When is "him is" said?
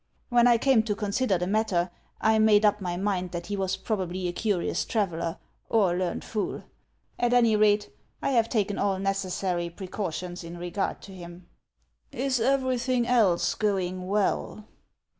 11.13-12.39